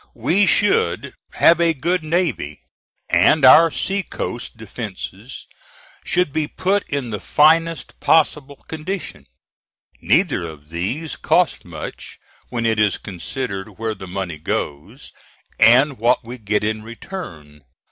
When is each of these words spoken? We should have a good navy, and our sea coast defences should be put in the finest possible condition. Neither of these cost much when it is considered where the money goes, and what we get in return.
We 0.15 0.47
should 0.47 1.13
have 1.33 1.61
a 1.61 1.75
good 1.75 2.03
navy, 2.03 2.63
and 3.07 3.45
our 3.45 3.69
sea 3.69 4.01
coast 4.01 4.57
defences 4.57 5.45
should 6.03 6.33
be 6.33 6.47
put 6.47 6.89
in 6.89 7.11
the 7.11 7.19
finest 7.19 7.99
possible 7.99 8.55
condition. 8.67 9.27
Neither 10.01 10.41
of 10.41 10.69
these 10.69 11.17
cost 11.17 11.65
much 11.65 12.19
when 12.49 12.65
it 12.65 12.79
is 12.79 12.97
considered 12.97 13.77
where 13.77 13.93
the 13.93 14.07
money 14.07 14.39
goes, 14.39 15.11
and 15.59 15.99
what 15.99 16.23
we 16.23 16.39
get 16.39 16.63
in 16.63 16.81
return. 16.81 17.61